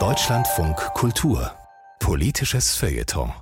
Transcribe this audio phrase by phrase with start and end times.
[0.00, 1.52] Deutschlandfunk Kultur
[2.00, 3.32] Politisches Feuilleton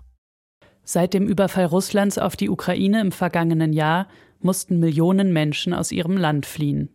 [0.85, 4.09] Seit dem Überfall Russlands auf die Ukraine im vergangenen Jahr
[4.41, 6.91] mussten Millionen Menschen aus ihrem Land fliehen.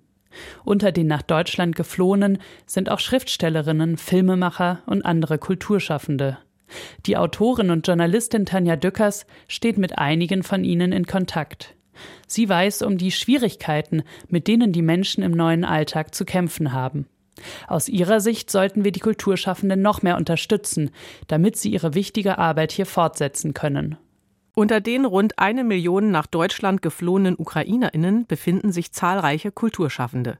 [0.65, 6.37] Unter den nach Deutschland geflohenen sind auch Schriftstellerinnen, Filmemacher und andere Kulturschaffende.
[7.07, 11.75] Die Autorin und Journalistin Tanja Dückers steht mit einigen von ihnen in Kontakt.
[12.27, 17.07] Sie weiß um die Schwierigkeiten, mit denen die Menschen im neuen Alltag zu kämpfen haben.
[17.67, 20.91] Aus ihrer Sicht sollten wir die Kulturschaffenden noch mehr unterstützen,
[21.27, 23.97] damit sie ihre wichtige Arbeit hier fortsetzen können.
[24.53, 30.39] Unter den rund eine Million nach Deutschland geflohenen Ukrainerinnen befinden sich zahlreiche Kulturschaffende.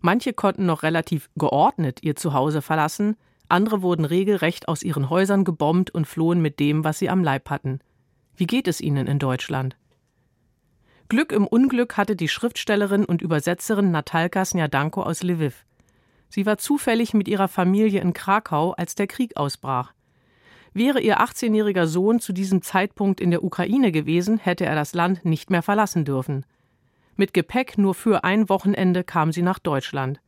[0.00, 3.16] Manche konnten noch relativ geordnet ihr Zuhause verlassen,
[3.48, 7.50] andere wurden regelrecht aus ihren Häusern gebombt und flohen mit dem, was sie am Leib
[7.50, 7.80] hatten.
[8.36, 9.76] Wie geht es ihnen in Deutschland?
[11.08, 15.64] Glück im Unglück hatte die Schriftstellerin und Übersetzerin Natalka Snjadanko aus Lviv.
[16.28, 19.92] Sie war zufällig mit ihrer Familie in Krakau, als der Krieg ausbrach.
[20.74, 25.24] Wäre ihr 18-jähriger Sohn zu diesem Zeitpunkt in der Ukraine gewesen, hätte er das Land
[25.24, 26.44] nicht mehr verlassen dürfen.
[27.16, 30.20] Mit Gepäck nur für ein Wochenende kam sie nach Deutschland.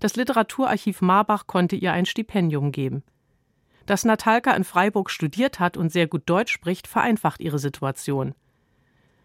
[0.00, 3.02] Das Literaturarchiv Marbach konnte ihr ein Stipendium geben.
[3.86, 8.34] Dass Natalka in Freiburg studiert hat und sehr gut Deutsch spricht, vereinfacht ihre Situation.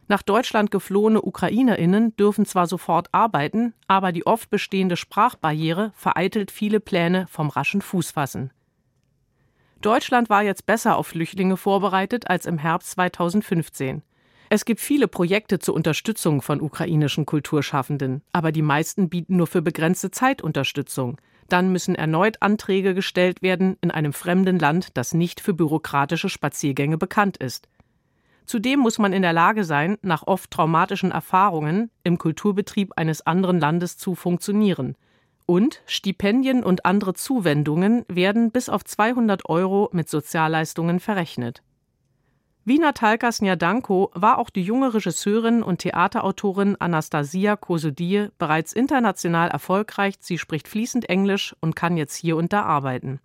[0.07, 6.79] Nach Deutschland geflohene Ukrainerinnen dürfen zwar sofort arbeiten, aber die oft bestehende Sprachbarriere vereitelt viele
[6.79, 8.51] Pläne vom raschen Fußfassen.
[9.81, 14.01] Deutschland war jetzt besser auf Flüchtlinge vorbereitet als im Herbst 2015.
[14.49, 19.61] Es gibt viele Projekte zur Unterstützung von ukrainischen Kulturschaffenden, aber die meisten bieten nur für
[19.61, 21.17] begrenzte Zeit Unterstützung.
[21.49, 26.97] Dann müssen erneut Anträge gestellt werden in einem fremden Land, das nicht für bürokratische Spaziergänge
[26.97, 27.67] bekannt ist.
[28.53, 33.59] Zudem muss man in der Lage sein, nach oft traumatischen Erfahrungen im Kulturbetrieb eines anderen
[33.59, 34.95] Landes zu funktionieren.
[35.47, 41.63] Und Stipendien und andere Zuwendungen werden bis auf 200 Euro mit Sozialleistungen verrechnet.
[42.63, 50.17] Wie Natalka Snjadanko war auch die junge Regisseurin und Theaterautorin Anastasia Kosodie bereits international erfolgreich.
[50.19, 53.19] Sie spricht fließend Englisch und kann jetzt hier und da arbeiten.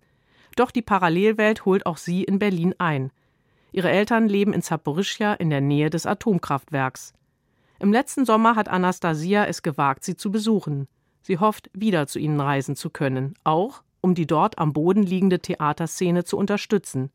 [0.55, 3.11] Doch die Parallelwelt holt auch sie in Berlin ein.
[3.71, 7.13] Ihre Eltern leben in Zaporischja in der Nähe des Atomkraftwerks.
[7.79, 10.87] Im letzten Sommer hat Anastasia es gewagt, sie zu besuchen.
[11.21, 15.39] Sie hofft, wieder zu ihnen reisen zu können, auch um die dort am Boden liegende
[15.39, 17.11] Theaterszene zu unterstützen.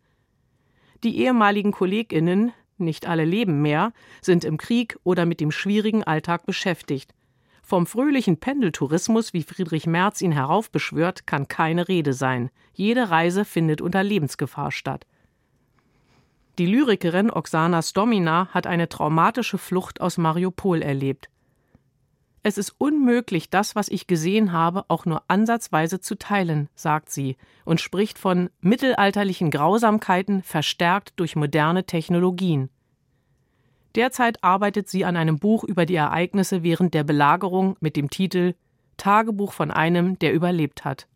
[1.03, 6.47] Die ehemaligen Kolleginnen, nicht alle leben mehr, sind im Krieg oder mit dem schwierigen Alltag
[6.47, 7.15] beschäftigt.
[7.63, 12.51] Vom fröhlichen Pendeltourismus, wie Friedrich Merz ihn heraufbeschwört, kann keine Rede sein.
[12.75, 15.07] Jede Reise findet unter Lebensgefahr statt.
[16.59, 21.29] Die Lyrikerin Oksana Stomina hat eine traumatische Flucht aus Mariupol erlebt.
[22.45, 27.37] Es ist unmöglich, das, was ich gesehen habe, auch nur ansatzweise zu teilen, sagt sie
[27.65, 32.69] und spricht von mittelalterlichen Grausamkeiten verstärkt durch moderne Technologien.
[33.95, 38.55] Derzeit arbeitet sie an einem Buch über die Ereignisse während der Belagerung mit dem Titel
[38.97, 41.09] Tagebuch von einem, der überlebt hat.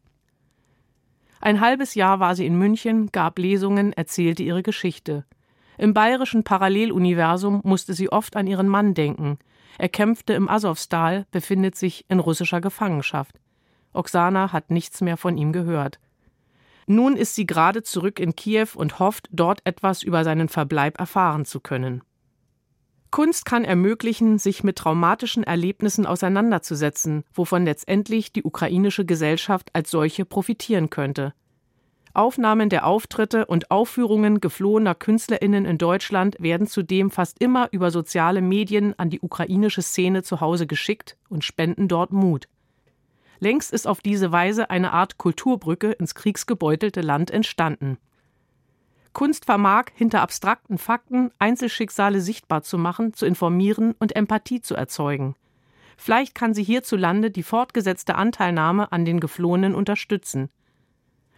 [1.41, 5.25] Ein halbes Jahr war sie in München, gab Lesungen, erzählte ihre Geschichte.
[5.77, 9.39] Im bayerischen Paralleluniversum musste sie oft an ihren Mann denken.
[9.79, 13.39] Er kämpfte im Asowstal, befindet sich in russischer Gefangenschaft.
[13.93, 16.01] Oksana hat nichts mehr von ihm gehört.
[16.87, 21.45] Nun ist sie gerade zurück in Kiew und hofft, dort etwas über seinen Verbleib erfahren
[21.45, 22.03] zu können.
[23.11, 30.25] Kunst kann ermöglichen, sich mit traumatischen Erlebnissen auseinanderzusetzen, wovon letztendlich die ukrainische Gesellschaft als solche
[30.25, 31.33] profitieren könnte.
[32.15, 38.43] Aufnahmen der Auftritte und Aufführungen geflohener Künstlerinnen in Deutschland werden zudem fast immer über soziale
[38.43, 42.49] Medien an die ukrainische Szene zu Hause geschickt und spenden dort Mut.
[43.41, 47.99] Längst ist auf diese Weise eine Art Kulturbrücke ins kriegsgebeutelte Land entstanden.
[49.13, 55.35] Kunst vermag, hinter abstrakten Fakten Einzelschicksale sichtbar zu machen, zu informieren und Empathie zu erzeugen.
[55.97, 60.49] Vielleicht kann sie hierzulande die fortgesetzte Anteilnahme an den Geflohenen unterstützen.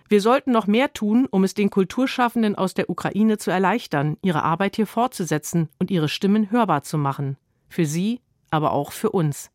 [0.09, 4.43] Wir sollten noch mehr tun, um es den Kulturschaffenden aus der Ukraine zu erleichtern, ihre
[4.43, 7.37] Arbeit hier fortzusetzen und ihre Stimmen hörbar zu machen.
[7.69, 9.50] Für sie, aber auch für uns.